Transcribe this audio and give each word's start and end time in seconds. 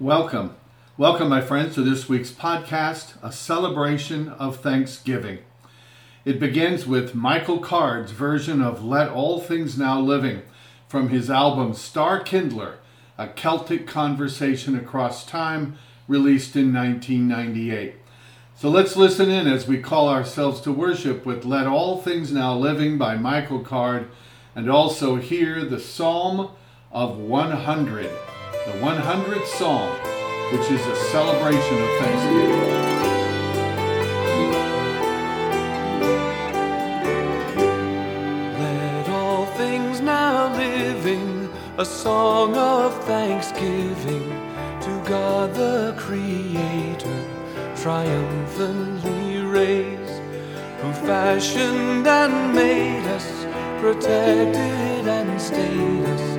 Welcome. 0.00 0.56
Welcome, 0.96 1.28
my 1.28 1.40
friends, 1.40 1.76
to 1.76 1.82
this 1.82 2.08
week's 2.08 2.32
podcast, 2.32 3.14
A 3.22 3.30
Celebration 3.30 4.28
of 4.28 4.56
Thanksgiving. 4.56 5.38
It 6.24 6.40
begins 6.40 6.84
with 6.84 7.14
Michael 7.14 7.60
Card's 7.60 8.10
version 8.10 8.60
of 8.60 8.84
Let 8.84 9.08
All 9.08 9.40
Things 9.40 9.78
Now 9.78 10.00
Living 10.00 10.42
from 10.88 11.10
his 11.10 11.30
album 11.30 11.74
Starkindler, 11.74 12.78
a 13.16 13.28
Celtic 13.28 13.86
conversation 13.86 14.76
across 14.76 15.24
time, 15.24 15.78
released 16.08 16.56
in 16.56 16.74
1998. 16.74 17.94
So 18.56 18.70
let's 18.70 18.96
listen 18.96 19.30
in 19.30 19.46
as 19.46 19.68
we 19.68 19.78
call 19.78 20.08
ourselves 20.08 20.60
to 20.62 20.72
worship 20.72 21.24
with 21.24 21.44
Let 21.44 21.68
All 21.68 22.02
Things 22.02 22.32
Now 22.32 22.56
Living 22.56 22.98
by 22.98 23.14
Michael 23.14 23.60
Card, 23.60 24.10
and 24.56 24.68
also 24.68 25.14
hear 25.14 25.64
the 25.64 25.78
Psalm 25.78 26.50
of 26.90 27.16
100 27.16 28.10
the 28.66 28.72
100th 28.72 29.46
Psalm, 29.46 29.90
which 30.50 30.70
is 30.70 30.86
a 30.86 30.96
celebration 31.12 31.82
of 31.82 31.88
thanksgiving. 31.98 32.60
Let 38.58 39.08
all 39.10 39.44
things 39.58 40.00
now 40.00 40.56
living 40.56 41.52
a 41.76 41.84
song 41.84 42.56
of 42.56 43.04
thanksgiving 43.04 44.30
to 44.80 45.02
God 45.06 45.52
the 45.52 45.94
Creator, 45.98 47.24
triumphantly 47.76 49.40
raise, 49.40 50.20
who 50.80 50.90
fashioned 51.06 52.06
and 52.06 52.54
made 52.54 53.06
us, 53.08 53.44
protected 53.82 55.06
and 55.06 55.38
stayed 55.38 56.06
us 56.06 56.33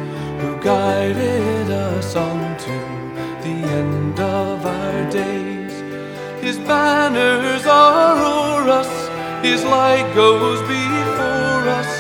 who 0.46 0.62
guided 0.62 1.72
us 1.72 2.16
unto 2.16 2.78
the 3.46 3.58
end 3.82 4.20
of 4.20 4.64
our 4.64 5.10
days. 5.10 5.74
His 6.46 6.58
banners 6.60 7.66
are 7.66 8.18
o'er 8.32 8.70
us, 8.82 8.94
His 9.44 9.64
light 9.64 10.08
goes 10.14 10.60
before 10.78 11.64
us, 11.80 11.92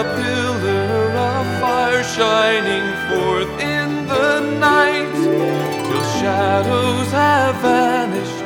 a 0.00 0.02
pillar 0.18 1.06
of 1.30 1.44
fire 1.62 2.04
shining 2.18 2.86
forth 3.08 3.52
in 3.76 3.88
the 4.12 4.32
night, 4.70 5.14
till 5.86 6.04
shadows 6.20 7.08
have 7.12 7.54
vanished 7.62 8.44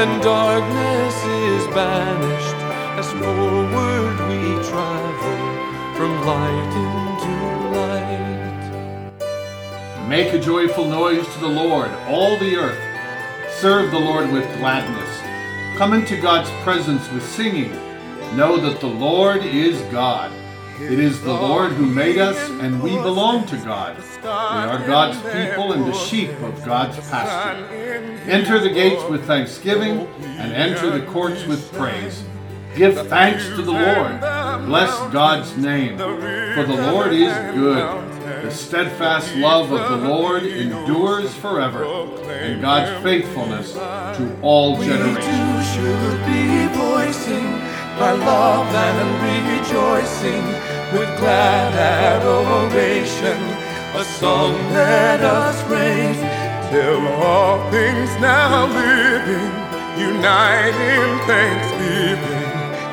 and 0.00 0.22
darkness 0.22 1.16
is 1.48 1.64
banished, 1.78 2.60
as 3.00 3.08
forward 3.20 4.16
we 4.28 4.40
travel 4.70 5.38
from 5.96 6.12
light 6.26 6.72
into 6.82 6.99
Make 10.10 10.32
a 10.32 10.40
joyful 10.40 10.86
noise 10.86 11.24
to 11.34 11.38
the 11.38 11.46
Lord, 11.46 11.88
all 12.08 12.36
the 12.36 12.56
earth. 12.56 12.80
Serve 13.60 13.92
the 13.92 14.00
Lord 14.00 14.32
with 14.32 14.42
gladness. 14.58 15.78
Come 15.78 15.92
into 15.92 16.20
God's 16.20 16.50
presence 16.64 17.08
with 17.12 17.22
singing. 17.22 17.70
Know 18.34 18.56
that 18.56 18.80
the 18.80 18.88
Lord 18.88 19.44
is 19.44 19.80
God. 19.92 20.32
It 20.80 20.98
is 20.98 21.22
the 21.22 21.32
Lord 21.32 21.70
who 21.74 21.86
made 21.86 22.18
us, 22.18 22.36
and 22.58 22.82
we 22.82 22.96
belong 22.96 23.46
to 23.46 23.56
God. 23.58 23.96
We 23.98 24.28
are 24.28 24.84
God's 24.84 25.18
people 25.18 25.74
and 25.74 25.84
the 25.86 25.94
sheep 25.94 26.30
of 26.40 26.64
God's 26.64 26.98
pasture. 27.08 27.64
Enter 28.28 28.58
the 28.58 28.70
gates 28.70 29.04
with 29.08 29.24
thanksgiving, 29.28 30.08
and 30.40 30.52
enter 30.52 30.90
the 30.90 31.06
courts 31.06 31.46
with 31.46 31.72
praise. 31.74 32.24
Give 32.74 32.96
thanks 33.06 33.46
to 33.50 33.62
the 33.62 33.70
Lord. 33.70 34.18
Bless 34.66 34.90
God's 35.12 35.56
name, 35.56 35.98
for 35.98 36.64
the 36.64 36.90
Lord 36.90 37.12
is 37.12 37.32
good 37.54 38.10
the 38.42 38.50
steadfast 38.50 39.34
love 39.36 39.70
of 39.70 40.00
the 40.00 40.08
Lord 40.08 40.44
endures 40.44 41.34
forever, 41.34 41.84
and 41.84 42.60
God's 42.60 43.02
faithfulness 43.02 43.72
to 43.74 44.38
all 44.42 44.76
generations. 44.76 45.16
We 45.16 45.22
too 45.22 45.62
should 45.72 46.26
be 46.26 46.66
voicing 46.76 47.46
our 48.00 48.16
love 48.16 48.66
and 48.74 49.60
rejoicing 49.60 50.44
with 50.98 51.18
glad 51.18 51.74
adoration. 51.74 53.38
A 53.94 54.04
song 54.04 54.54
let 54.72 55.20
us 55.20 55.62
raise 55.68 56.18
till 56.70 57.06
all 57.22 57.70
things 57.70 58.10
now 58.20 58.66
living 58.66 59.52
unite 60.00 60.74
in 60.74 61.18
thanksgiving 61.26 62.50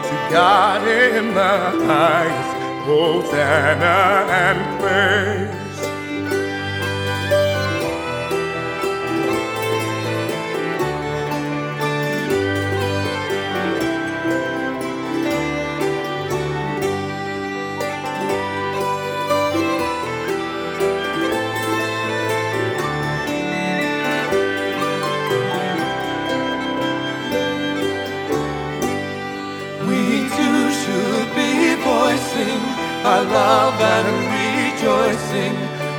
to 0.09 0.33
God 0.33 0.88
in 0.88 1.33
the 1.33 1.85
highest. 1.85 2.56
Hosanna 2.87 4.25
and 4.31 4.79
praise. 4.79 5.56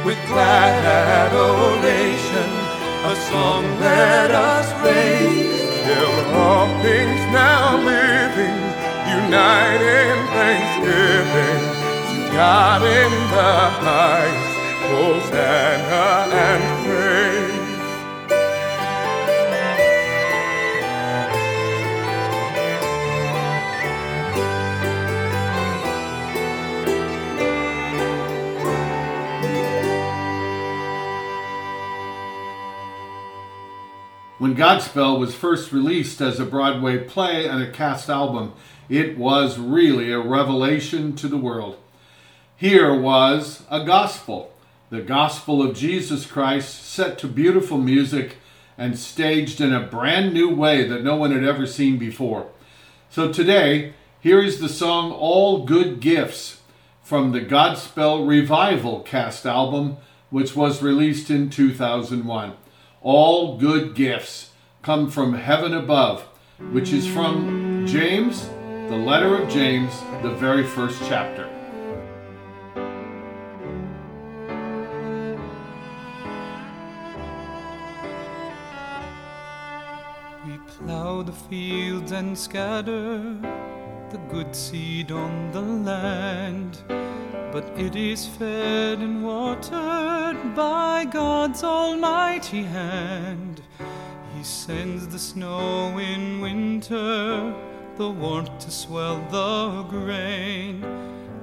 With 0.09 0.27
glad 0.27 0.81
adoration. 1.29 2.51
A 3.13 3.15
song 3.29 3.65
let 3.79 4.31
us 4.31 4.69
raise 4.83 5.69
till 5.85 6.15
all 6.41 6.67
things 6.81 7.21
now 7.29 7.77
living 7.77 8.59
unite 9.21 9.83
in 10.01 10.17
thanksgiving 10.33 11.63
to 12.09 12.19
God 12.33 12.81
in 12.83 13.13
the 13.37 13.53
highest. 13.85 14.57
Hosanna 14.89 16.07
and 16.49 16.65
uh, 16.65 16.78
Godspell 34.59 35.21
was 35.21 35.37
first 35.37 35.71
released 35.71 36.21
as 36.21 36.41
a 36.41 36.45
Broadway 36.45 36.99
play 36.99 37.47
and 37.47 37.63
a 37.63 37.71
cast 37.71 38.11
album, 38.11 38.55
it 38.89 39.17
was 39.17 39.57
really 39.57 40.11
a 40.11 40.19
revelation 40.19 41.15
to 41.15 41.29
the 41.29 41.37
world. 41.37 41.77
Here 42.57 42.93
was 42.93 43.63
a 43.71 43.85
gospel, 43.85 44.53
the 44.91 45.01
gospel 45.01 45.63
of 45.63 45.77
Jesus 45.77 46.27
Christ, 46.27 46.83
set 46.83 47.19
to 47.19 47.29
beautiful 47.29 47.79
music 47.79 48.39
and 48.77 48.99
staged 48.99 49.61
in 49.61 49.73
a 49.73 49.87
brand 49.87 50.35
new 50.35 50.53
way 50.53 50.83
that 50.89 51.05
no 51.05 51.15
one 51.15 51.31
had 51.31 51.45
ever 51.45 51.65
seen 51.65 51.97
before. 51.97 52.51
So 53.11 53.33
today, 53.33 53.93
here 54.19 54.43
is 54.43 54.59
the 54.59 54.69
song 54.69 55.13
All 55.13 55.67
Good 55.67 56.01
Gifts 56.01 56.63
from 57.01 57.31
the 57.31 57.43
Godspell 57.43 58.27
Revival 58.27 59.03
cast 59.03 59.47
album, 59.47 59.99
which 60.31 60.57
was 60.57 60.83
released 60.83 61.31
in 61.31 61.49
2001. 61.49 62.55
All 63.01 63.57
good 63.57 63.95
gifts 63.95 64.48
come 64.83 65.11
from 65.11 65.35
heaven 65.35 65.75
above, 65.75 66.23
which 66.73 66.93
is 66.93 67.07
from 67.07 67.87
James, 67.87 68.49
the 68.89 68.97
letter 68.97 69.37
of 69.37 69.49
James, 69.49 69.93
the 70.23 70.31
very 70.31 70.65
first 70.65 71.01
chapter. 71.09 71.49
We 80.47 80.59
plow 80.67 81.23
the 81.23 81.33
fields 81.33 82.13
and 82.13 82.37
scatter 82.37 83.19
the 84.11 84.19
good 84.31 84.57
seed 84.57 85.11
on 85.13 85.53
the 85.53 85.61
land 85.61 86.79
but 87.51 87.65
it 87.79 87.97
is 87.97 88.27
fed 88.27 88.99
and 88.99 89.25
watered 89.25 90.55
by 90.55 91.07
God's 91.11 91.65
almighty 91.65 92.63
hand. 92.63 93.63
He 94.39 94.45
sends 94.45 95.09
the 95.09 95.19
snow 95.19 95.99
in 95.99 96.41
winter, 96.41 97.53
the 97.97 98.09
warmth 98.09 98.57
to 98.61 98.71
swell 98.71 99.19
the 99.33 99.83
grain, 99.91 100.81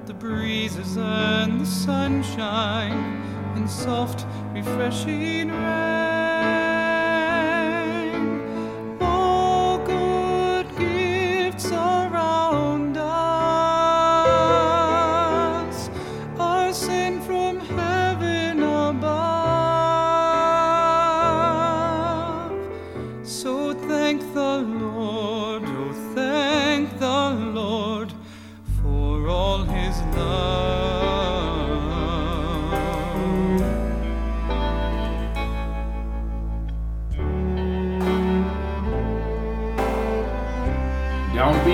the 0.06 0.14
breezes 0.14 0.96
and 0.96 1.60
the 1.60 1.66
sunshine, 1.66 3.22
and 3.54 3.68
soft, 3.68 4.24
refreshing 4.54 5.50
rain. 5.50 5.95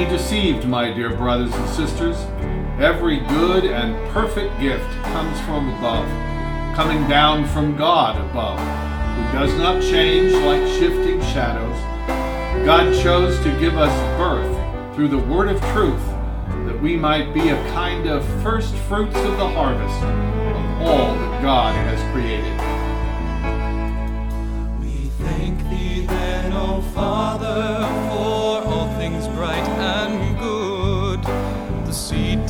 Deceived, 0.04 0.66
my 0.66 0.92
dear 0.92 1.14
brothers 1.16 1.54
and 1.54 1.68
sisters. 1.68 2.16
Every 2.80 3.18
good 3.20 3.64
and 3.64 3.94
perfect 4.10 4.58
gift 4.60 4.90
comes 5.04 5.40
from 5.40 5.68
above, 5.74 6.06
coming 6.74 7.06
down 7.08 7.46
from 7.48 7.76
God 7.76 8.16
above, 8.30 8.58
who 8.58 9.38
does 9.38 9.54
not 9.58 9.82
change 9.82 10.32
like 10.32 10.66
shifting 10.78 11.20
shadows. 11.32 11.78
God 12.64 12.92
chose 13.02 13.38
to 13.44 13.58
give 13.58 13.76
us 13.76 13.92
birth 14.18 14.94
through 14.94 15.08
the 15.08 15.18
word 15.18 15.48
of 15.48 15.60
truth, 15.72 16.04
that 16.66 16.80
we 16.80 16.96
might 16.96 17.32
be 17.34 17.48
a 17.48 17.56
kind 17.72 18.08
of 18.08 18.24
first 18.42 18.74
fruits 18.88 19.16
of 19.16 19.36
the 19.36 19.48
harvest 19.48 20.02
of 20.02 20.82
all 20.82 21.14
that 21.14 21.42
God 21.42 21.74
has 21.74 22.00
created. 22.12 22.56
We 24.80 25.10
thank 25.24 25.58
thee 25.70 26.06
then, 26.06 26.52
O 26.52 26.80
Father, 26.94 27.91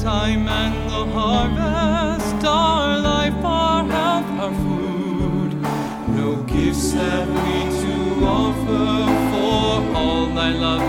time 0.02 0.48
and 0.48 0.90
the 0.90 1.04
harvest, 1.14 2.44
our 2.44 2.98
life, 2.98 3.44
our 3.44 3.84
health, 3.84 4.26
our 4.40 4.54
food. 4.64 5.52
No 6.08 6.42
gifts 6.42 6.90
have 6.92 7.28
we 7.28 7.60
to 7.82 8.26
offer, 8.26 8.96
for 9.30 9.96
all 9.96 10.26
thy 10.26 10.50
love 10.50 10.82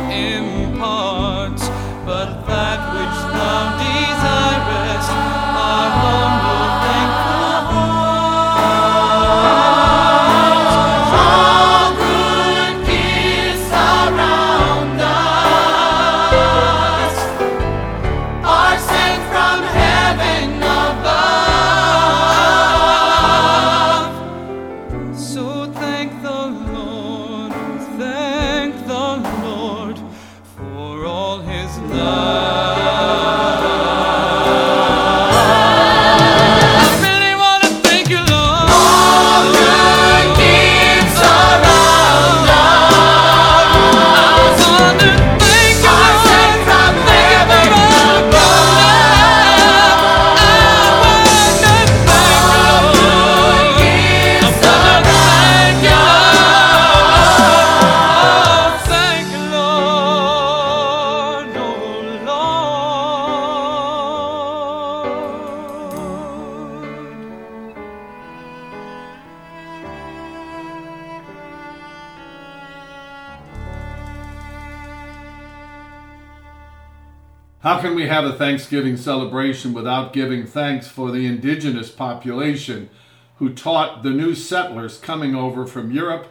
we 78.03 78.09
have 78.09 78.25
a 78.25 78.33
Thanksgiving 78.33 78.97
celebration 78.97 79.71
without 79.71 80.11
giving 80.11 80.45
thanks 80.45 80.89
for 80.89 81.09
the 81.09 81.25
indigenous 81.25 81.89
population 81.89 82.89
who 83.38 83.53
taught 83.53 84.03
the 84.03 84.09
new 84.09 84.35
settlers 84.35 84.97
coming 84.97 85.33
over 85.33 85.65
from 85.65 85.89
Europe 85.89 86.27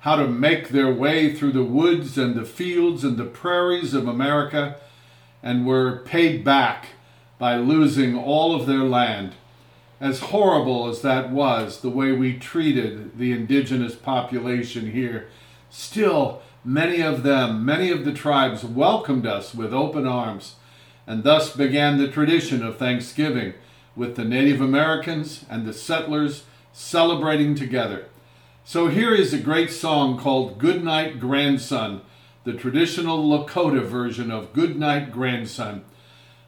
how 0.00 0.16
to 0.16 0.28
make 0.28 0.68
their 0.68 0.92
way 0.92 1.34
through 1.34 1.52
the 1.52 1.64
woods 1.64 2.18
and 2.18 2.34
the 2.34 2.44
fields 2.44 3.02
and 3.02 3.16
the 3.16 3.24
prairies 3.24 3.94
of 3.94 4.06
America 4.06 4.76
and 5.42 5.64
were 5.64 6.02
paid 6.04 6.44
back 6.44 6.88
by 7.38 7.56
losing 7.56 8.14
all 8.14 8.54
of 8.54 8.66
their 8.66 8.84
land? 8.84 9.32
As 9.98 10.20
horrible 10.20 10.86
as 10.86 11.00
that 11.00 11.30
was, 11.30 11.80
the 11.80 11.88
way 11.88 12.12
we 12.12 12.38
treated 12.38 13.16
the 13.16 13.32
indigenous 13.32 13.94
population 13.94 14.90
here, 14.90 15.28
still 15.70 16.42
many 16.62 17.00
of 17.00 17.22
them, 17.22 17.64
many 17.64 17.90
of 17.90 18.04
the 18.04 18.12
tribes 18.12 18.62
welcomed 18.62 19.24
us 19.24 19.54
with 19.54 19.72
open 19.72 20.06
arms, 20.06 20.56
and 21.06 21.22
thus 21.24 21.54
began 21.54 21.98
the 21.98 22.08
tradition 22.08 22.64
of 22.64 22.78
Thanksgiving, 22.78 23.54
with 23.94 24.16
the 24.16 24.24
Native 24.24 24.60
Americans 24.60 25.44
and 25.48 25.64
the 25.64 25.72
settlers 25.72 26.44
celebrating 26.72 27.54
together. 27.54 28.06
So 28.64 28.88
here 28.88 29.14
is 29.14 29.32
a 29.32 29.38
great 29.38 29.70
song 29.70 30.18
called 30.18 30.58
Goodnight 30.58 31.20
Grandson, 31.20 32.02
the 32.44 32.52
traditional 32.52 33.24
Lakota 33.24 33.84
version 33.84 34.30
of 34.30 34.52
Goodnight 34.52 35.12
Grandson, 35.12 35.84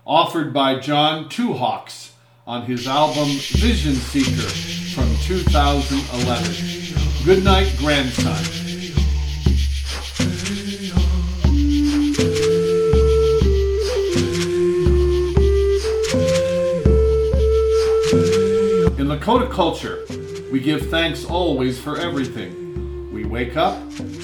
offered 0.04 0.52
by 0.52 0.78
John 0.78 1.28
Two 1.28 1.54
Hawks 1.54 2.12
on 2.46 2.62
his 2.62 2.86
album 2.88 3.28
Vision 3.28 3.94
Seeker 3.94 4.48
from 4.94 5.14
2011. 5.26 7.24
Goodnight 7.24 7.76
Grandson. 7.78 8.67
Lakota 19.28 19.50
culture, 19.50 20.06
we 20.50 20.58
give 20.58 20.88
thanks 20.88 21.26
always 21.26 21.78
for 21.78 21.98
everything. 21.98 23.12
We 23.12 23.26
wake 23.26 23.58
up, 23.58 23.78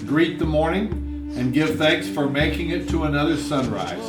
greet 0.06 0.38
the 0.38 0.46
morning, 0.46 1.30
and 1.36 1.52
give 1.52 1.76
thanks 1.76 2.08
for 2.08 2.26
making 2.26 2.70
it 2.70 2.88
to 2.88 3.04
another 3.04 3.36
sunrise. 3.36 4.02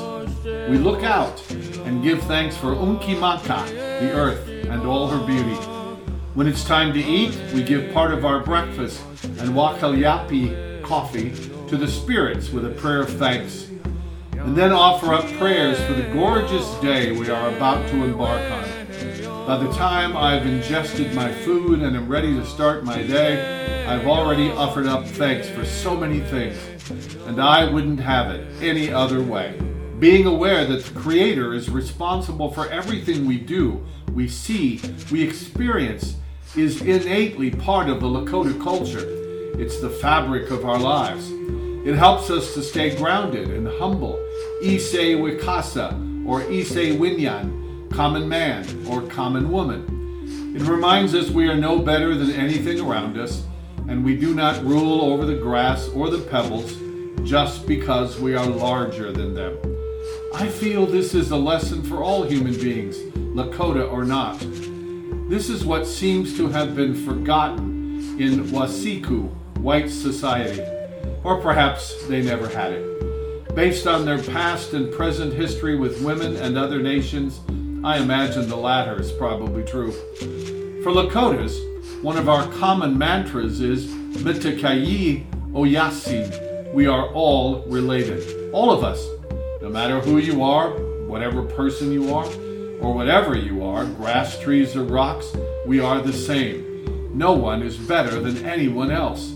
We 0.69 0.77
look 0.77 1.03
out 1.03 1.43
and 1.51 2.01
give 2.01 2.23
thanks 2.23 2.55
for 2.55 2.67
Unkimaka, 2.67 3.67
the 3.99 4.13
earth, 4.13 4.47
and 4.47 4.87
all 4.87 5.09
her 5.09 5.19
beauty. 5.27 5.55
When 6.33 6.47
it's 6.47 6.63
time 6.63 6.93
to 6.93 6.99
eat, 6.99 7.37
we 7.53 7.61
give 7.61 7.93
part 7.93 8.13
of 8.13 8.23
our 8.23 8.39
breakfast 8.39 9.01
and 9.23 9.49
wakalyapi 9.49 10.81
coffee 10.81 11.31
to 11.67 11.75
the 11.75 11.89
spirits 11.89 12.51
with 12.51 12.65
a 12.65 12.69
prayer 12.69 13.01
of 13.01 13.09
thanks, 13.09 13.67
and 14.31 14.55
then 14.55 14.71
offer 14.71 15.13
up 15.13 15.25
prayers 15.33 15.77
for 15.87 15.93
the 15.93 16.09
gorgeous 16.13 16.73
day 16.75 17.11
we 17.11 17.29
are 17.29 17.49
about 17.49 17.85
to 17.89 18.01
embark 18.01 18.49
on. 18.49 18.64
By 19.45 19.57
the 19.57 19.71
time 19.73 20.17
I've 20.17 20.43
ingested 20.47 21.13
my 21.13 21.31
food 21.31 21.83
and 21.83 21.95
am 21.95 22.09
ready 22.09 22.33
to 22.33 22.43
start 22.47 22.83
my 22.83 23.03
day, 23.03 23.85
I've 23.85 24.07
already 24.07 24.49
offered 24.49 24.87
up 24.87 25.05
thanks 25.05 25.47
for 25.47 25.63
so 25.63 25.95
many 25.95 26.19
things, 26.19 26.57
and 27.27 27.39
I 27.39 27.71
wouldn't 27.71 27.99
have 27.99 28.31
it 28.31 28.47
any 28.63 28.91
other 28.91 29.21
way. 29.21 29.61
Being 29.99 30.25
aware 30.25 30.65
that 30.65 30.83
the 30.83 30.99
Creator 30.99 31.53
is 31.53 31.69
responsible 31.69 32.51
for 32.51 32.67
everything 32.69 33.27
we 33.27 33.37
do, 33.37 33.85
we 34.15 34.27
see, 34.27 34.81
we 35.11 35.21
experience, 35.21 36.15
is 36.55 36.81
innately 36.81 37.51
part 37.51 37.87
of 37.87 37.99
the 37.99 38.07
Lakota 38.07 38.59
culture. 38.59 39.05
It's 39.61 39.79
the 39.79 39.91
fabric 39.91 40.49
of 40.49 40.65
our 40.65 40.79
lives. 40.79 41.29
It 41.85 41.93
helps 41.93 42.31
us 42.31 42.55
to 42.55 42.63
stay 42.63 42.95
grounded 42.95 43.51
and 43.51 43.67
humble. 43.67 44.15
Ise 44.63 45.13
Wikasa 45.13 46.25
or 46.25 46.41
Ise 46.41 46.97
Winyan, 46.97 47.64
common 47.91 48.27
man 48.27 48.65
or 48.87 49.01
common 49.01 49.51
woman. 49.51 50.53
It 50.55 50.63
reminds 50.63 51.13
us 51.13 51.29
we 51.29 51.47
are 51.49 51.55
no 51.55 51.79
better 51.79 52.15
than 52.15 52.31
anything 52.31 52.79
around 52.79 53.17
us, 53.17 53.43
and 53.87 54.03
we 54.03 54.15
do 54.15 54.33
not 54.33 54.63
rule 54.63 55.01
over 55.01 55.25
the 55.25 55.35
grass 55.35 55.87
or 55.89 56.09
the 56.09 56.21
pebbles 56.29 56.77
just 57.27 57.67
because 57.67 58.19
we 58.19 58.35
are 58.35 58.45
larger 58.45 59.11
than 59.11 59.33
them. 59.33 59.57
I 60.33 60.47
feel 60.47 60.85
this 60.85 61.13
is 61.13 61.31
a 61.31 61.37
lesson 61.37 61.81
for 61.81 62.03
all 62.03 62.23
human 62.23 62.53
beings, 62.53 62.97
Lakota 63.35 63.91
or 63.91 64.03
not. 64.03 64.39
This 65.29 65.49
is 65.49 65.65
what 65.65 65.87
seems 65.87 66.37
to 66.37 66.47
have 66.49 66.75
been 66.75 66.93
forgotten 66.93 68.19
in 68.19 68.45
Wasiku, 68.45 69.29
white 69.57 69.89
society, 69.89 70.61
or 71.23 71.41
perhaps 71.41 72.05
they 72.07 72.21
never 72.21 72.47
had 72.47 72.73
it. 72.73 73.55
Based 73.55 73.87
on 73.87 74.05
their 74.05 74.21
past 74.21 74.73
and 74.73 74.93
present 74.93 75.33
history 75.33 75.75
with 75.75 76.01
women 76.01 76.35
and 76.35 76.57
other 76.57 76.81
nations, 76.81 77.39
I 77.85 77.99
imagine 77.99 78.49
the 78.49 78.55
latter 78.55 78.99
is 78.99 79.11
probably 79.11 79.63
true. 79.63 79.91
For 80.81 80.91
Lakotas, 80.91 81.53
one 82.01 82.17
of 82.17 82.27
our 82.27 82.51
common 82.53 82.97
mantras 82.97 83.61
is 83.61 83.85
Mitakuye 84.23 85.23
Oyasin. 85.53 86.73
We 86.73 86.87
are 86.87 87.09
all 87.09 87.61
related. 87.67 88.51
All 88.51 88.71
of 88.71 88.83
us. 88.83 89.07
No 89.61 89.69
matter 89.69 89.99
who 89.99 90.17
you 90.17 90.41
are, 90.41 90.71
whatever 91.05 91.43
person 91.43 91.91
you 91.91 92.11
are, 92.11 92.25
or 92.81 92.91
whatever 92.91 93.37
you 93.37 93.63
are, 93.63 93.85
grass, 93.85 94.39
trees, 94.39 94.75
or 94.75 94.83
rocks, 94.83 95.31
we 95.67 95.79
are 95.79 96.01
the 96.01 96.11
same. 96.11 97.15
No 97.15 97.33
one 97.33 97.61
is 97.61 97.77
better 97.77 98.19
than 98.19 98.47
anyone 98.47 98.89
else. 98.89 99.31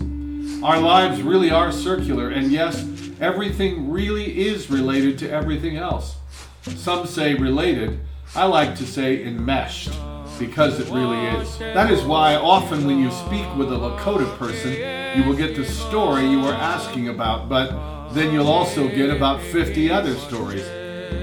Our 0.64 0.80
lives 0.80 1.22
really 1.22 1.52
are 1.52 1.70
circular, 1.70 2.30
and 2.30 2.50
yes, 2.50 2.84
everything 3.20 3.92
really 3.92 4.40
is 4.48 4.70
related 4.70 5.20
to 5.20 5.30
everything 5.30 5.76
else. 5.76 6.16
Some 6.62 7.06
say 7.06 7.34
related, 7.34 8.00
I 8.36 8.44
like 8.44 8.76
to 8.76 8.86
say 8.86 9.24
enmeshed, 9.24 9.90
because 10.38 10.78
it 10.78 10.88
really 10.88 11.18
is. 11.40 11.58
That 11.58 11.90
is 11.90 12.04
why 12.04 12.36
often 12.36 12.86
when 12.86 13.00
you 13.00 13.10
speak 13.10 13.44
with 13.56 13.72
a 13.72 13.76
Lakota 13.76 14.38
person, 14.38 14.70
you 15.18 15.28
will 15.28 15.36
get 15.36 15.56
the 15.56 15.64
story 15.64 16.26
you 16.26 16.46
are 16.46 16.54
asking 16.54 17.08
about, 17.08 17.48
but 17.48 17.74
then 18.12 18.32
you'll 18.32 18.46
also 18.46 18.86
get 18.86 19.10
about 19.10 19.40
50 19.40 19.90
other 19.90 20.14
stories. 20.14 20.64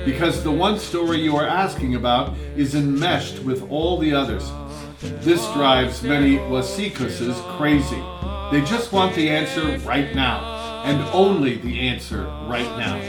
Because 0.03 0.43
the 0.43 0.51
one 0.51 0.77
story 0.77 1.21
you 1.21 1.37
are 1.37 1.47
asking 1.47 1.95
about 1.95 2.35
is 2.57 2.75
enmeshed 2.75 3.39
with 3.39 3.71
all 3.71 3.97
the 3.97 4.13
others. 4.13 4.51
This 4.99 5.41
drives 5.53 6.03
many 6.03 6.35
Wasikuses 6.37 7.41
crazy. 7.57 8.03
They 8.51 8.65
just 8.65 8.91
want 8.91 9.15
the 9.15 9.29
answer 9.29 9.77
right 9.87 10.13
now, 10.13 10.83
and 10.83 11.01
only 11.13 11.55
the 11.55 11.87
answer 11.87 12.23
right 12.47 12.77
now. 12.77 12.99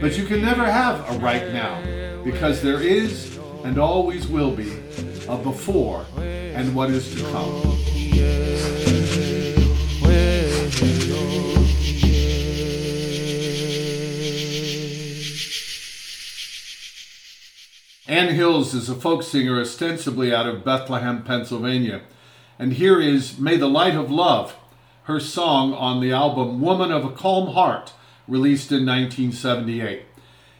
But 0.00 0.16
you 0.16 0.24
can 0.24 0.40
never 0.40 0.64
have 0.64 1.00
a 1.10 1.18
right 1.18 1.52
now, 1.52 1.82
because 2.24 2.62
there 2.62 2.80
is 2.80 3.38
and 3.64 3.78
always 3.78 4.26
will 4.26 4.50
be 4.50 4.72
a 5.28 5.36
before 5.36 6.06
and 6.18 6.74
what 6.74 6.90
is 6.90 7.14
to 7.14 7.22
come. 7.30 7.74
Ann 18.06 18.34
Hills 18.34 18.74
is 18.74 18.88
a 18.88 18.94
folk 18.94 19.22
singer 19.22 19.60
ostensibly 19.60 20.34
out 20.34 20.46
of 20.46 20.64
Bethlehem, 20.64 21.22
Pennsylvania. 21.22 22.02
And 22.58 22.74
here 22.74 23.00
is 23.00 23.38
May 23.38 23.56
the 23.56 23.68
Light 23.68 23.96
of 23.96 24.10
Love, 24.10 24.56
her 25.04 25.18
song 25.18 25.74
on 25.74 26.00
the 26.00 26.12
album 26.12 26.60
Woman 26.60 26.92
of 26.92 27.04
a 27.04 27.10
Calm 27.10 27.54
Heart, 27.54 27.92
released 28.28 28.70
in 28.70 28.86
1978. 28.86 30.02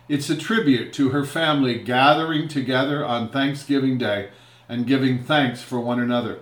It's 0.07 0.29
a 0.29 0.37
tribute 0.37 0.93
to 0.95 1.11
her 1.11 1.25
family 1.25 1.79
gathering 1.79 2.47
together 2.47 3.03
on 3.07 3.31
Thanksgiving 3.31 3.97
Day 3.97 4.29
and 4.69 4.87
giving 4.87 5.25
thanks 5.25 5.63
for 5.63 5.81
one 5.81 5.99
another. 5.99 6.41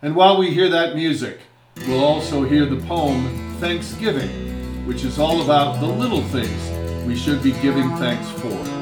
And 0.00 0.14
while 0.14 0.38
we 0.38 0.50
hear 0.50 0.68
that 0.68 0.94
music, 0.94 1.40
we'll 1.88 2.04
also 2.04 2.44
hear 2.44 2.66
the 2.66 2.80
poem 2.86 3.56
Thanksgiving, 3.58 4.86
which 4.86 5.02
is 5.02 5.18
all 5.18 5.42
about 5.42 5.80
the 5.80 5.88
little 5.88 6.22
things 6.22 7.04
we 7.04 7.16
should 7.16 7.42
be 7.42 7.52
giving 7.60 7.90
thanks 7.96 8.30
for. 8.40 8.73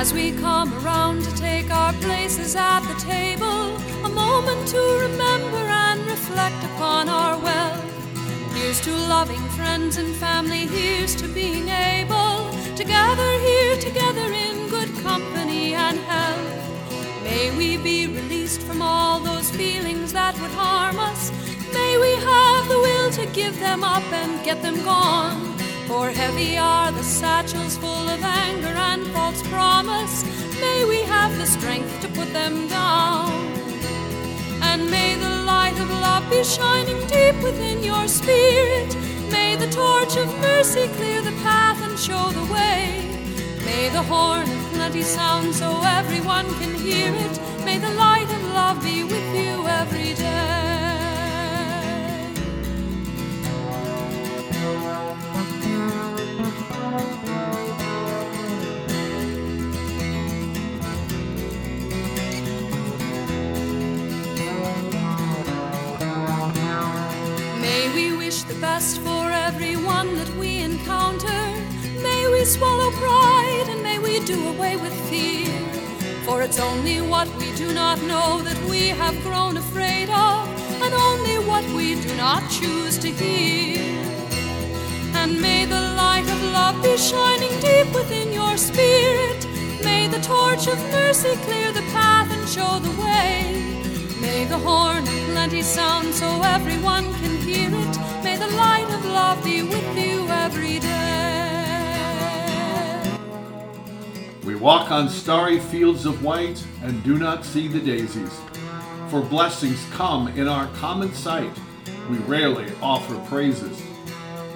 As 0.00 0.14
we 0.14 0.30
come 0.30 0.72
around 0.78 1.24
to 1.24 1.34
take 1.34 1.72
our 1.72 1.92
places 1.94 2.54
at 2.54 2.82
the 2.82 2.94
table, 3.00 3.76
a 4.04 4.08
moment 4.08 4.68
to 4.68 4.78
remember 5.00 5.64
and 5.86 6.00
reflect 6.06 6.62
upon 6.70 7.08
our 7.08 7.36
wealth. 7.36 8.54
Here's 8.54 8.80
to 8.82 8.92
loving 8.92 9.42
friends 9.58 9.96
and 9.96 10.14
family, 10.14 10.68
here's 10.68 11.16
to 11.16 11.26
being 11.26 11.68
able 11.68 12.48
to 12.76 12.84
gather 12.84 13.32
here 13.40 13.76
together 13.78 14.32
in 14.32 14.68
good 14.68 14.94
company 15.02 15.74
and 15.74 15.98
health. 15.98 17.24
May 17.24 17.50
we 17.56 17.76
be 17.76 18.06
released 18.06 18.62
from 18.62 18.80
all 18.80 19.18
those 19.18 19.50
feelings 19.50 20.12
that 20.12 20.40
would 20.40 20.52
harm 20.52 20.96
us. 21.00 21.32
May 21.74 21.98
we 21.98 22.14
have 22.24 22.68
the 22.68 22.78
will 22.78 23.10
to 23.18 23.26
give 23.32 23.58
them 23.58 23.82
up 23.82 24.04
and 24.12 24.44
get 24.44 24.62
them 24.62 24.76
gone. 24.84 25.57
For 25.88 26.10
heavy 26.10 26.58
are 26.58 26.92
the 26.92 27.02
satchels 27.02 27.78
full 27.78 28.08
of 28.14 28.22
anger 28.22 28.74
and 28.90 29.06
false 29.06 29.40
promise. 29.48 30.22
May 30.60 30.84
we 30.84 31.00
have 31.00 31.38
the 31.38 31.46
strength 31.46 32.02
to 32.02 32.08
put 32.08 32.30
them 32.34 32.68
down. 32.68 33.32
And 34.60 34.90
may 34.90 35.14
the 35.14 35.34
light 35.46 35.80
of 35.80 35.88
love 35.88 36.28
be 36.28 36.44
shining 36.44 37.00
deep 37.06 37.42
within 37.42 37.82
your 37.82 38.06
spirit. 38.06 38.94
May 39.32 39.56
the 39.56 39.70
torch 39.70 40.14
of 40.18 40.28
mercy 40.42 40.88
clear 40.98 41.22
the 41.22 41.36
path 41.42 41.80
and 41.82 41.98
show 41.98 42.28
the 42.32 42.52
way. 42.52 43.08
May 43.64 43.88
the 43.88 44.02
horn 44.02 44.42
of 44.42 44.72
plenty 44.74 45.02
sound 45.02 45.54
so 45.54 45.80
everyone 45.84 46.48
can 46.60 46.74
hear 46.74 47.14
it. 47.14 47.64
May 47.64 47.78
the 47.78 47.94
light 47.94 48.30
of 48.30 48.42
love 48.52 48.82
be 48.82 49.04
with 49.04 49.34
you 49.34 49.66
every 49.66 50.12
day. 50.12 50.57
Best 68.78 69.00
for 69.00 69.28
everyone 69.32 70.14
that 70.14 70.32
we 70.36 70.58
encounter. 70.58 71.40
May 72.00 72.30
we 72.30 72.44
swallow 72.44 72.92
pride 72.92 73.66
and 73.70 73.82
may 73.82 73.98
we 73.98 74.20
do 74.20 74.38
away 74.54 74.76
with 74.76 74.94
fear. 75.10 75.50
For 76.24 76.42
it's 76.42 76.60
only 76.60 77.00
what 77.00 77.28
we 77.38 77.48
do 77.56 77.74
not 77.74 78.00
know 78.02 78.40
that 78.42 78.60
we 78.70 78.82
have 79.00 79.20
grown 79.24 79.56
afraid 79.56 80.10
of, 80.10 80.40
and 80.84 80.94
only 80.94 81.38
what 81.50 81.64
we 81.78 82.00
do 82.00 82.14
not 82.14 82.48
choose 82.58 82.98
to 82.98 83.10
hear. 83.10 83.82
And 85.20 85.40
may 85.40 85.64
the 85.64 85.84
light 86.02 86.28
of 86.34 86.40
love 86.58 86.80
be 86.80 86.96
shining 86.96 87.54
deep 87.58 87.92
within 87.92 88.32
your 88.32 88.56
spirit. 88.56 89.40
May 89.82 90.06
the 90.06 90.20
torch 90.20 90.68
of 90.68 90.78
mercy 90.92 91.34
clear 91.46 91.72
the 91.72 91.86
path 91.96 92.30
and 92.30 92.48
show 92.48 92.78
the 92.78 92.94
way. 93.02 93.87
May 94.20 94.44
the 94.46 94.58
horn 94.58 94.98
of 94.98 95.08
plenty 95.30 95.62
sound 95.62 96.12
so 96.12 96.26
everyone 96.42 97.04
can 97.14 97.36
hear 97.36 97.70
it. 97.70 98.24
May 98.24 98.36
the 98.36 98.48
light 98.56 98.90
of 98.90 99.04
love 99.04 99.44
be 99.44 99.62
with 99.62 99.96
you 99.96 100.26
every 100.28 100.80
day. 100.80 101.68
We 104.44 104.56
walk 104.56 104.90
on 104.90 105.08
starry 105.08 105.60
fields 105.60 106.04
of 106.04 106.24
white 106.24 106.64
and 106.82 107.04
do 107.04 107.16
not 107.16 107.44
see 107.44 107.68
the 107.68 107.78
daisies. 107.78 108.40
For 109.08 109.22
blessings 109.22 109.86
come 109.92 110.26
in 110.28 110.48
our 110.48 110.66
common 110.74 111.12
sight. 111.12 111.56
We 112.10 112.18
rarely 112.18 112.72
offer 112.82 113.16
praises. 113.28 113.80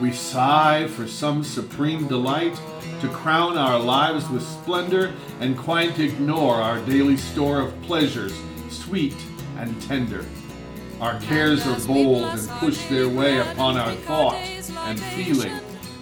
We 0.01 0.11
sigh 0.13 0.89
for 0.89 1.07
some 1.07 1.45
supreme 1.45 2.09
delight 2.09 2.61
to 3.01 3.09
crown 3.09 3.57
our 3.57 3.79
lives 3.79 4.29
with 4.29 4.43
splendor 4.43 5.13
and 5.39 5.57
quite 5.57 6.01
ignore 6.01 6.57
our 6.57 6.81
daily 6.81 7.17
store 7.17 7.61
of 7.61 7.81
pleasures, 7.83 8.35
sweet 8.69 9.15
and 9.59 9.81
tender. 9.83 10.25
Our 11.01 11.21
cares 11.21 11.67
are 11.67 11.79
bold 11.87 12.25
and 12.25 12.49
push 12.61 12.87
their 12.87 13.09
way 13.09 13.39
upon 13.39 13.77
our 13.77 13.95
thought 13.95 14.37
and 14.37 15.01
feeling. 15.01 15.53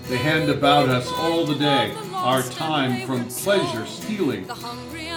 They 0.08 0.18
hand 0.18 0.50
about 0.50 0.88
us 0.88 1.10
all 1.12 1.46
the 1.46 1.54
day, 1.54 1.94
our 2.14 2.42
time 2.42 3.06
from 3.06 3.26
pleasure 3.28 3.86
stealing. 3.86 4.46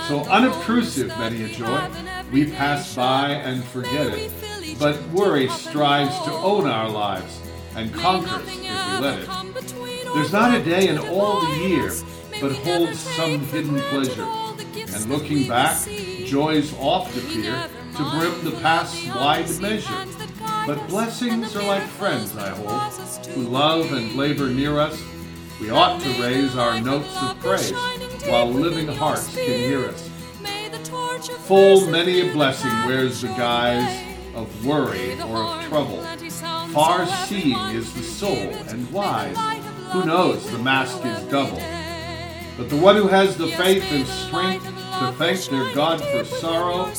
So 0.08 0.24
unobtrusive, 0.30 1.08
many 1.10 1.44
a 1.44 1.48
joy, 1.50 1.90
we 2.32 2.52
pass 2.52 2.96
by 2.96 3.32
and 3.32 3.64
forget 3.64 4.08
it. 4.08 4.32
But 4.80 5.02
worry 5.10 5.50
strives 5.50 6.18
to 6.26 6.32
own 6.32 6.68
our 6.68 6.90
lives 6.90 7.40
and 7.76 7.94
conquers 7.94 8.48
if 8.48 8.62
we 8.62 9.00
let 9.00 9.20
it. 9.20 10.14
There's 10.14 10.32
not 10.32 10.56
a 10.56 10.64
day 10.64 10.88
in 10.88 10.98
all 10.98 11.42
the 11.42 11.68
year 11.68 11.92
but 12.44 12.52
holds 12.52 13.00
some 13.00 13.40
hidden 13.40 13.80
pleasure. 13.80 14.28
And 14.94 15.06
looking 15.10 15.48
back, 15.48 15.88
joys 16.26 16.74
oft 16.78 17.16
appear 17.18 17.70
to 17.96 18.10
brim 18.12 18.44
the 18.44 18.60
past's 18.62 19.08
wide 19.08 19.50
measure. 19.60 20.06
But 20.66 20.88
blessings 20.88 21.56
are 21.56 21.64
like 21.68 21.84
friends, 21.84 22.36
I 22.36 22.50
hold, 22.50 23.28
who 23.28 23.42
love 23.44 23.92
and 23.92 24.16
labor 24.16 24.50
near 24.50 24.80
us. 24.80 25.02
We 25.60 25.70
ought 25.70 26.02
to 26.02 26.10
raise 26.22 26.56
our 26.56 26.82
notes 26.82 27.16
of 27.22 27.40
praise 27.40 27.72
while 28.26 28.50
living 28.50 28.88
hearts 28.88 29.34
can 29.36 29.60
hear 29.60 29.86
us. 29.86 30.10
Full 31.46 31.88
many 31.88 32.30
a 32.30 32.34
blessing 32.34 32.72
wears 32.86 33.22
the 33.22 33.28
guise 33.30 34.04
of 34.34 34.66
worry 34.66 35.14
or 35.22 35.38
of 35.38 35.66
trouble. 35.66 36.04
Far 36.74 37.06
seeing 37.28 37.58
is 37.70 37.94
the 37.94 38.02
soul, 38.02 38.54
and 38.68 38.92
wise. 38.92 39.38
Who 39.92 40.06
knows 40.06 40.50
the 40.50 40.58
mask 40.58 41.06
is 41.06 41.24
double? 41.26 41.62
But 42.58 42.70
the 42.70 42.78
one 42.78 42.96
who 42.96 43.08
has 43.08 43.38
the 43.38 43.48
faith 43.50 43.84
and 43.92 44.08
strength 44.08 44.66
to 44.66 45.12
thank 45.18 45.46
their 45.46 45.74
God 45.76 46.02
for 46.02 46.24
sorrow 46.24 46.92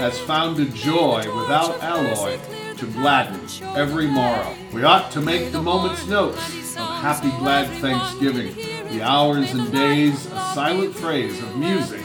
has 0.00 0.18
found 0.20 0.58
a 0.58 0.64
joy 0.64 1.18
without 1.38 1.78
alloy 1.82 2.38
to 2.78 2.86
gladden 2.86 3.38
every 3.76 4.06
morrow. 4.06 4.56
We 4.72 4.82
ought 4.82 5.10
to 5.10 5.20
make 5.20 5.52
the 5.52 5.60
moment's 5.60 6.06
notes 6.06 6.38
of 6.74 6.88
happy, 6.88 7.28
glad 7.32 7.68
thanksgiving, 7.82 8.54
the 8.90 9.02
hours 9.02 9.52
and 9.52 9.70
days, 9.70 10.24
a 10.24 10.52
silent 10.54 10.96
phrase 10.96 11.42
of 11.42 11.54
music 11.54 12.00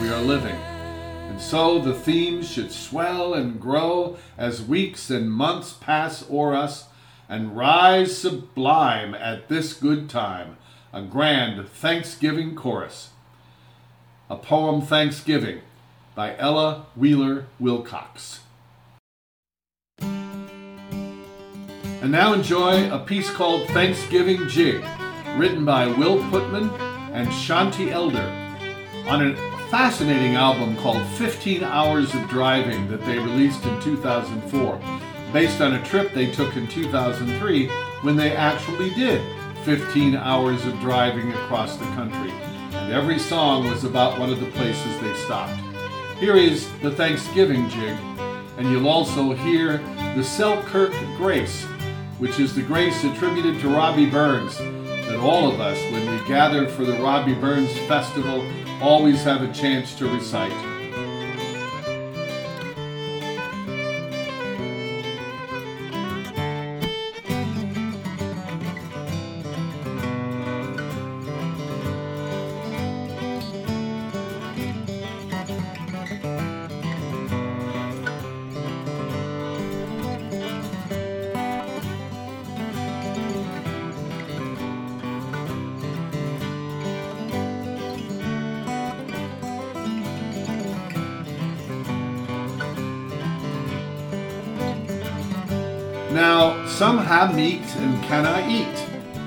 we 0.00 0.08
are 0.08 0.22
living. 0.22 0.54
And 0.54 1.40
so 1.40 1.80
the 1.80 1.92
themes 1.92 2.48
should 2.48 2.70
swell 2.70 3.34
and 3.34 3.60
grow 3.60 4.16
as 4.38 4.62
weeks 4.62 5.10
and 5.10 5.28
months 5.28 5.72
pass 5.72 6.24
o'er 6.30 6.54
us, 6.54 6.86
and 7.28 7.56
rise 7.56 8.16
sublime 8.16 9.12
at 9.12 9.48
this 9.48 9.72
good 9.72 10.08
time, 10.08 10.56
a 10.92 11.02
grand 11.02 11.68
Thanksgiving 11.68 12.54
chorus. 12.54 13.08
A 14.28 14.36
poem 14.36 14.82
Thanksgiving 14.82 15.62
by 16.14 16.36
Ella 16.36 16.86
Wheeler 16.96 17.46
Wilcox. 17.58 18.40
And 22.02 22.10
now 22.10 22.32
enjoy 22.32 22.90
a 22.90 22.98
piece 22.98 23.30
called 23.30 23.68
Thanksgiving 23.68 24.48
Jig, 24.48 24.84
written 25.36 25.64
by 25.64 25.86
Will 25.86 26.18
Putman 26.24 26.70
and 27.12 27.28
Shanti 27.28 27.90
Elder 27.90 28.36
on 29.06 29.26
a 29.26 29.36
fascinating 29.70 30.34
album 30.34 30.76
called 30.78 31.06
15 31.16 31.62
Hours 31.62 32.14
of 32.14 32.28
Driving 32.28 32.88
that 32.88 33.04
they 33.04 33.18
released 33.18 33.64
in 33.64 33.80
2004, 33.80 34.80
based 35.32 35.60
on 35.60 35.74
a 35.74 35.84
trip 35.84 36.12
they 36.12 36.30
took 36.30 36.56
in 36.56 36.66
2003 36.66 37.68
when 38.02 38.16
they 38.16 38.34
actually 38.34 38.90
did 38.94 39.20
15 39.64 40.16
hours 40.16 40.64
of 40.64 40.80
driving 40.80 41.32
across 41.32 41.76
the 41.76 41.84
country. 41.96 42.32
And 42.72 42.92
every 42.92 43.18
song 43.18 43.68
was 43.68 43.84
about 43.84 44.18
one 44.18 44.30
of 44.30 44.40
the 44.40 44.50
places 44.52 45.00
they 45.00 45.14
stopped. 45.14 45.69
Here 46.20 46.36
is 46.36 46.68
the 46.82 46.90
Thanksgiving 46.92 47.68
Jig, 47.70 47.96
and 48.58 48.70
you'll 48.70 48.88
also 48.88 49.32
hear 49.32 49.78
the 50.14 50.22
Selkirk 50.22 50.92
Grace 51.16 51.66
which 52.20 52.38
is 52.38 52.54
the 52.54 52.62
grace 52.62 53.02
attributed 53.02 53.58
to 53.60 53.68
Robbie 53.68 54.04
Burns, 54.04 54.58
that 54.58 55.16
all 55.16 55.50
of 55.50 55.58
us, 55.58 55.78
when 55.90 56.06
we 56.06 56.28
gather 56.28 56.68
for 56.68 56.84
the 56.84 56.92
Robbie 57.02 57.34
Burns 57.34 57.72
Festival, 57.88 58.46
always 58.82 59.24
have 59.24 59.42
a 59.42 59.50
chance 59.54 59.94
to 59.94 60.06
recite. 60.06 60.69
Some 96.80 96.96
have 96.96 97.34
meat 97.34 97.60
and 97.76 98.02
cannot 98.04 98.48
eat, 98.48 98.78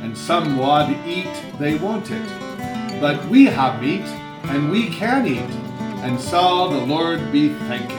and 0.01 0.17
some 0.17 0.57
wad 0.57 0.89
eat 1.07 1.29
they 1.59 1.75
won't 1.75 2.09
it. 2.09 2.99
But 2.99 3.23
we 3.27 3.45
have 3.45 3.79
meat, 3.79 4.07
and 4.45 4.71
we 4.71 4.89
can 4.89 5.27
eat, 5.27 5.51
and 6.01 6.19
so 6.19 6.69
the 6.69 6.83
Lord 6.83 7.31
be 7.31 7.49
thanked. 7.69 7.91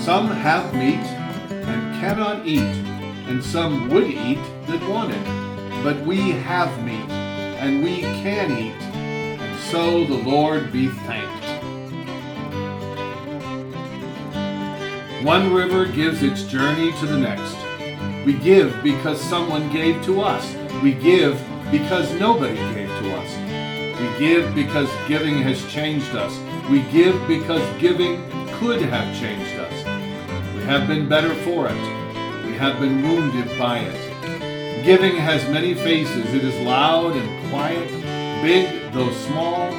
Some 0.00 0.28
have 0.28 0.72
meat 0.72 1.04
and 1.50 2.00
cannot 2.00 2.46
eat, 2.46 2.76
and 3.26 3.42
some 3.42 3.90
would 3.90 4.06
eat 4.06 4.38
that 4.68 4.88
want 4.88 5.12
it. 5.12 5.82
But 5.82 5.98
we 6.06 6.30
have 6.30 6.70
meat, 6.84 7.10
and 7.58 7.82
we 7.82 8.02
can 8.22 8.52
eat, 8.52 8.80
and 8.94 9.60
so 9.62 10.04
the 10.04 10.14
Lord 10.14 10.70
be 10.70 10.86
thanked. 11.08 11.44
One 15.24 15.52
river 15.52 15.86
gives 15.86 16.22
its 16.22 16.44
journey 16.44 16.92
to 17.00 17.06
the 17.06 17.18
next. 17.18 17.67
We 18.28 18.34
give 18.34 18.82
because 18.82 19.18
someone 19.18 19.72
gave 19.72 20.04
to 20.04 20.20
us. 20.20 20.54
We 20.82 20.92
give 20.92 21.42
because 21.70 22.12
nobody 22.20 22.56
gave 22.74 22.90
to 23.00 23.16
us. 23.16 23.98
We 23.98 24.18
give 24.18 24.54
because 24.54 24.90
giving 25.08 25.38
has 25.38 25.64
changed 25.72 26.14
us. 26.14 26.38
We 26.68 26.82
give 26.92 27.16
because 27.26 27.62
giving 27.80 28.22
could 28.58 28.82
have 28.82 29.18
changed 29.18 29.58
us. 29.58 29.82
We 30.54 30.62
have 30.64 30.86
been 30.86 31.08
better 31.08 31.34
for 31.36 31.68
it. 31.70 32.44
We 32.44 32.52
have 32.58 32.78
been 32.78 33.02
wounded 33.02 33.58
by 33.58 33.78
it. 33.78 34.84
Giving 34.84 35.16
has 35.16 35.42
many 35.48 35.72
faces. 35.72 36.34
It 36.34 36.44
is 36.44 36.66
loud 36.66 37.16
and 37.16 37.50
quiet, 37.50 37.88
big 38.42 38.92
though 38.92 39.10
small, 39.10 39.70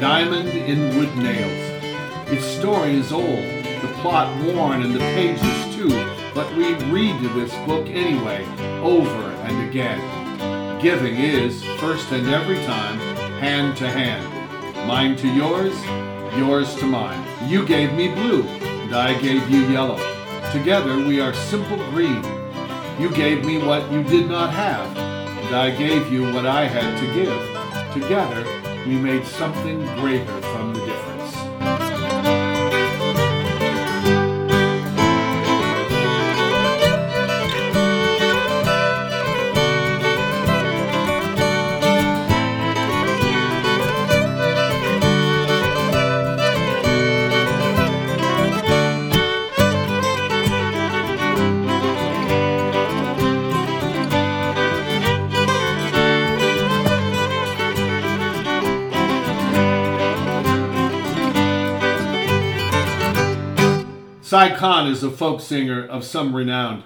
diamond 0.00 0.48
in 0.48 0.96
wood 0.96 1.14
nails. 1.18 2.32
Its 2.32 2.46
story 2.46 2.94
is 2.94 3.12
old, 3.12 3.44
the 3.82 3.94
plot 4.00 4.34
worn, 4.42 4.84
and 4.84 4.94
the 4.94 5.00
pages 5.00 5.76
too, 5.76 6.19
but 6.34 6.54
we 6.56 6.74
read 6.90 7.20
this 7.34 7.54
book 7.66 7.86
anyway, 7.88 8.44
over 8.82 9.22
and 9.44 9.68
again. 9.68 10.80
Giving 10.80 11.16
is, 11.16 11.62
first 11.78 12.10
and 12.12 12.26
every 12.28 12.56
time, 12.64 12.98
hand 13.40 13.76
to 13.78 13.88
hand. 13.88 14.26
Mine 14.86 15.16
to 15.16 15.28
yours, 15.28 15.74
yours 16.36 16.74
to 16.76 16.86
mine. 16.86 17.22
You 17.48 17.66
gave 17.66 17.92
me 17.92 18.08
blue, 18.08 18.42
and 18.42 18.94
I 18.94 19.18
gave 19.20 19.48
you 19.50 19.66
yellow. 19.68 19.98
Together 20.52 20.96
we 20.96 21.20
are 21.20 21.34
simple 21.34 21.76
green. 21.90 22.24
You 22.98 23.10
gave 23.10 23.44
me 23.44 23.58
what 23.58 23.90
you 23.90 24.02
did 24.02 24.28
not 24.28 24.52
have, 24.52 24.96
and 24.96 25.54
I 25.54 25.70
gave 25.70 26.12
you 26.12 26.32
what 26.32 26.46
I 26.46 26.66
had 26.66 26.98
to 27.00 27.14
give. 27.14 28.02
Together 28.02 28.44
we 28.86 28.96
made 28.96 29.26
something 29.26 29.84
greater 29.96 30.40
from 30.52 30.69
the 64.30 64.36
difference. 64.36 64.52
Si 64.52 64.58
Kahn 64.58 64.86
is 64.86 65.02
a 65.02 65.10
folk 65.10 65.40
singer 65.40 65.86
of 65.86 66.04
some 66.04 66.34
renown, 66.36 66.84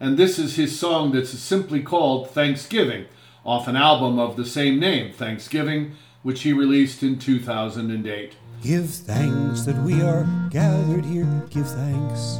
and 0.00 0.16
this 0.16 0.38
is 0.38 0.56
his 0.56 0.78
song 0.78 1.12
that's 1.12 1.30
simply 1.30 1.82
called 1.82 2.30
Thanksgiving, 2.30 3.06
off 3.44 3.68
an 3.68 3.76
album 3.76 4.18
of 4.18 4.36
the 4.36 4.46
same 4.46 4.78
name, 4.78 5.12
Thanksgiving, 5.12 5.92
which 6.22 6.42
he 6.42 6.52
released 6.52 7.02
in 7.02 7.18
2008. 7.18 8.34
Give 8.62 8.90
thanks 8.90 9.62
that 9.62 9.82
we 9.82 10.02
are 10.02 10.26
gathered 10.50 11.04
here. 11.06 11.42
Give 11.50 11.66
thanks, 11.66 12.38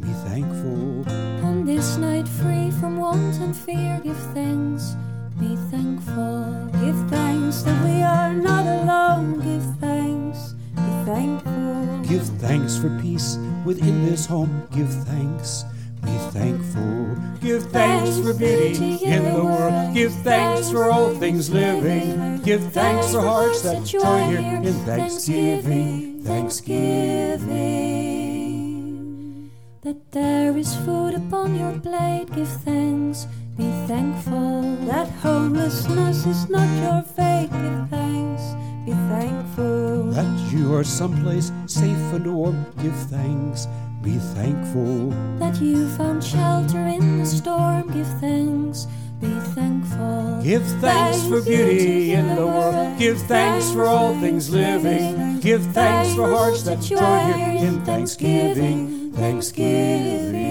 be 0.00 0.12
thankful. 0.28 1.08
On 1.44 1.64
this 1.64 1.96
night, 1.96 2.28
free 2.28 2.70
from 2.72 2.98
want 2.98 3.36
and 3.40 3.56
fear, 3.56 4.00
give 4.04 4.18
thanks, 4.34 4.96
be 5.40 5.56
thankful. 5.70 6.68
Give 6.84 6.96
thanks 7.08 7.62
that 7.62 7.84
we 7.84 8.02
are 8.02 8.34
not 8.34 8.66
alone. 8.66 9.40
Give 9.40 9.64
thanks, 9.80 10.52
be 10.52 10.61
thankful. 11.04 12.00
Give 12.08 12.26
thanks 12.40 12.76
for 12.76 12.90
peace 13.00 13.38
within 13.64 14.04
this 14.06 14.26
home. 14.26 14.68
Give 14.74 14.90
thanks, 15.04 15.64
be 16.02 16.16
thankful. 16.30 17.16
Give 17.40 17.62
thanks 17.70 18.18
for 18.20 18.34
beauty 18.34 19.04
in 19.04 19.24
the 19.24 19.44
world. 19.44 19.94
Give 19.94 20.12
thanks 20.22 20.70
for 20.70 20.90
all 20.90 21.14
things 21.14 21.50
living. 21.50 22.40
Give 22.42 22.62
thanks 22.72 23.12
for 23.12 23.20
hearts 23.20 23.62
that 23.62 23.84
join 23.84 24.30
here 24.30 24.62
in 24.62 24.74
thanksgiving. 24.84 26.22
Thanksgiving. 26.22 28.02
That 29.82 30.12
there 30.12 30.56
is 30.56 30.74
food 30.84 31.14
upon 31.14 31.58
your 31.58 31.72
plate, 31.80 32.26
give 32.34 32.48
thanks, 32.62 33.26
be 33.56 33.68
thankful. 33.88 34.76
That 34.86 35.08
homelessness 35.08 36.24
is 36.24 36.48
not 36.48 36.68
your 36.80 37.02
fate. 37.02 37.50
Give 37.50 37.88
thanks, 37.90 38.42
be 38.84 38.92
thankful. 38.92 40.10
That 40.12 40.52
you 40.52 40.74
are 40.74 40.84
someplace 40.84 41.52
safe 41.66 42.12
and 42.12 42.26
warm. 42.34 42.66
Give 42.82 42.94
thanks, 43.10 43.66
be 44.02 44.18
thankful. 44.34 45.10
That 45.38 45.60
you 45.60 45.88
found 45.90 46.22
shelter 46.24 46.78
in 46.78 47.18
the 47.18 47.26
storm, 47.26 47.92
give 47.92 48.08
thanks, 48.20 48.86
be 49.20 49.32
thankful. 49.54 50.40
Give 50.42 50.66
thanks 50.80 51.22
for 51.28 51.40
beauty 51.40 52.12
in 52.12 52.34
the 52.34 52.46
world. 52.46 52.98
Give 52.98 53.18
thanks 53.22 53.70
for 53.70 53.84
all 53.84 54.18
things 54.20 54.50
living. 54.50 55.38
Give 55.40 55.64
thanks 55.72 56.14
for 56.14 56.28
hearts 56.28 56.62
that 56.64 56.80
join 56.80 57.32
here 57.34 57.68
in 57.68 57.84
thanksgiving. 57.84 59.12
Thanksgiving. 59.12 60.42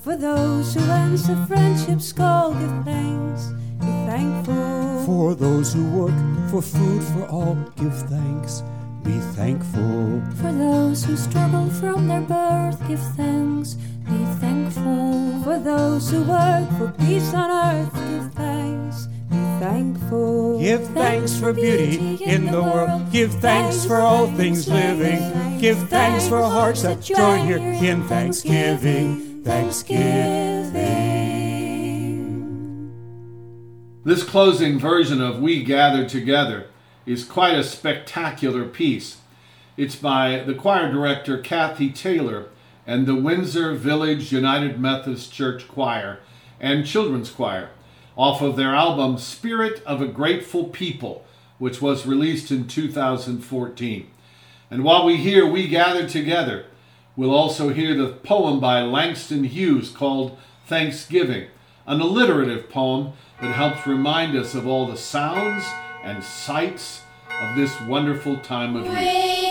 For 0.00 0.16
those 0.16 0.74
who 0.74 0.80
answer 0.80 1.36
friendship's 1.46 2.12
call, 2.12 2.52
give 2.54 2.84
thanks, 2.84 3.48
be 3.80 3.92
thankful. 4.06 4.67
For 5.08 5.34
those 5.34 5.72
who 5.72 5.88
work 5.88 6.50
for 6.50 6.60
food 6.60 7.02
for 7.02 7.26
all, 7.28 7.54
give 7.76 7.96
thanks, 8.10 8.62
be 9.02 9.18
thankful. 9.40 10.20
For 10.36 10.52
those 10.52 11.02
who 11.02 11.16
struggle 11.16 11.70
from 11.70 12.08
their 12.08 12.20
birth, 12.20 12.78
give 12.86 13.00
thanks, 13.16 13.72
be 14.04 14.22
thankful. 14.38 15.40
For 15.44 15.58
those 15.60 16.10
who 16.10 16.24
work 16.24 16.68
for 16.76 16.92
peace 16.98 17.32
on 17.32 17.50
earth, 17.50 17.94
give 17.94 18.34
thanks, 18.34 19.06
be 19.30 19.36
thankful. 19.64 20.60
Give 20.60 20.86
thanks 20.88 21.34
for 21.40 21.54
beauty 21.54 22.22
in 22.26 22.44
the 22.44 22.62
world. 22.62 23.10
Give 23.10 23.32
thanks 23.32 23.86
for 23.86 23.96
all 23.96 24.26
things 24.32 24.68
living. 24.68 25.58
Give 25.58 25.78
thanks 25.88 26.28
for 26.28 26.42
hearts 26.42 26.82
that 26.82 27.00
join 27.00 27.46
here 27.46 27.56
in 27.56 28.06
thanksgiving. 28.08 29.42
Thanksgiving. 29.42 31.07
This 34.08 34.24
closing 34.24 34.78
version 34.78 35.20
of 35.20 35.42
We 35.42 35.62
Gather 35.62 36.08
Together 36.08 36.68
is 37.04 37.26
quite 37.26 37.58
a 37.58 37.62
spectacular 37.62 38.64
piece. 38.64 39.18
It's 39.76 39.96
by 39.96 40.38
the 40.46 40.54
choir 40.54 40.90
director 40.90 41.36
Kathy 41.36 41.90
Taylor 41.90 42.46
and 42.86 43.04
the 43.04 43.14
Windsor 43.14 43.74
Village 43.74 44.32
United 44.32 44.80
Methodist 44.80 45.30
Church 45.30 45.68
Choir 45.68 46.20
and 46.58 46.86
Children's 46.86 47.30
Choir 47.30 47.68
off 48.16 48.40
of 48.40 48.56
their 48.56 48.74
album 48.74 49.18
Spirit 49.18 49.82
of 49.84 50.00
a 50.00 50.08
Grateful 50.08 50.68
People, 50.68 51.26
which 51.58 51.82
was 51.82 52.06
released 52.06 52.50
in 52.50 52.66
2014. 52.66 54.10
And 54.70 54.84
while 54.84 55.04
we 55.04 55.18
hear 55.18 55.46
We 55.46 55.68
Gather 55.68 56.08
Together, 56.08 56.64
we'll 57.14 57.34
also 57.34 57.74
hear 57.74 57.94
the 57.94 58.08
poem 58.08 58.58
by 58.58 58.80
Langston 58.80 59.44
Hughes 59.44 59.90
called 59.90 60.38
Thanksgiving, 60.66 61.48
an 61.88 62.02
alliterative 62.02 62.68
poem 62.68 63.12
that 63.40 63.52
helps 63.54 63.86
remind 63.86 64.36
us 64.36 64.54
of 64.54 64.66
all 64.66 64.86
the 64.86 64.96
sounds 64.96 65.64
and 66.04 66.22
sights 66.22 67.00
of 67.40 67.56
this 67.56 67.80
wonderful 67.82 68.36
time 68.40 68.76
of 68.76 68.84
year. 68.84 69.47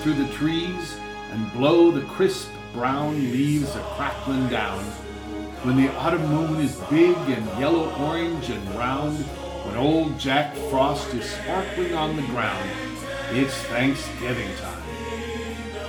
Through 0.00 0.14
the 0.14 0.32
trees 0.32 0.96
and 1.32 1.52
blow 1.52 1.90
the 1.90 2.06
crisp 2.06 2.50
brown 2.72 3.14
leaves 3.32 3.74
a 3.76 3.80
crackling 3.96 4.48
down, 4.48 4.82
when 5.62 5.76
the 5.76 5.92
autumn 5.96 6.26
moon 6.26 6.60
is 6.60 6.74
big 6.88 7.16
and 7.16 7.60
yellow 7.60 7.92
orange 7.96 8.48
and 8.48 8.74
round, 8.74 9.18
when 9.66 9.76
old 9.76 10.18
Jack 10.18 10.54
Frost 10.70 11.12
is 11.12 11.28
sparkling 11.28 11.94
on 11.94 12.16
the 12.16 12.22
ground, 12.22 12.70
it's 13.32 13.54
Thanksgiving 13.64 14.48
time. 14.56 14.82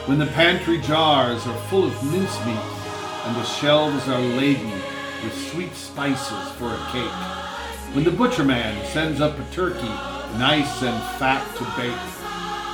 When 0.08 0.20
the 0.20 0.26
pantry 0.28 0.82
jars 0.82 1.48
are 1.48 1.62
full 1.70 1.86
of 1.86 2.04
mincemeat 2.04 2.58
and 3.26 3.36
the 3.36 3.46
shelves 3.46 4.08
are 4.10 4.20
laden 4.20 4.72
with 5.24 5.52
sweet 5.52 5.74
spices 5.74 6.52
for 6.58 6.74
a 6.74 6.88
cake. 6.92 7.96
When 7.96 8.04
the 8.04 8.12
butcherman 8.12 8.86
sends 8.88 9.22
up 9.22 9.40
a 9.40 9.44
turkey, 9.54 9.88
nice 10.38 10.82
and 10.82 11.02
fat 11.18 11.46
to 11.58 11.64
bake. 11.80 12.21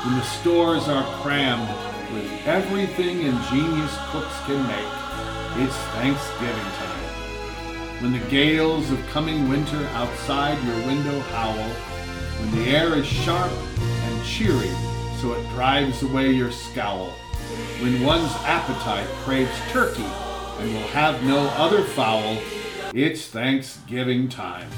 When 0.06 0.16
the 0.16 0.24
stores 0.24 0.88
are 0.88 1.04
crammed 1.22 1.68
with 2.14 2.48
everything 2.48 3.24
ingenious 3.24 3.98
cooks 4.12 4.40
can 4.46 4.66
make. 4.68 5.66
It's 5.66 5.76
Thanksgiving 5.96 6.72
time. 6.78 7.04
When 8.02 8.14
the 8.14 8.26
gales 8.30 8.90
of 8.92 9.06
coming 9.08 9.50
winter 9.50 9.86
outside 9.94 10.64
your 10.64 10.88
window 10.88 11.20
howl. 11.20 11.70
When 12.40 12.52
the 12.52 12.70
air 12.70 12.94
is 12.94 13.08
sharp 13.08 13.52
and 13.52 14.26
cheery 14.26 14.72
so 15.20 15.34
it 15.34 15.50
drives 15.50 16.04
away 16.04 16.32
your 16.32 16.52
scowl. 16.52 17.10
When 17.82 18.04
one's 18.04 18.32
appetite 18.46 19.08
craves 19.24 19.58
turkey 19.72 20.06
and 20.60 20.74
will 20.74 20.88
have 20.90 21.24
no 21.24 21.40
other 21.58 21.84
fowl, 21.84 22.38
it's 22.94 23.28
Thanksgiving 23.28 24.30
time. 24.30 24.70